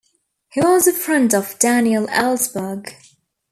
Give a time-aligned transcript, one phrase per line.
[0.51, 2.91] He was a friend of Daniel Ellsberg.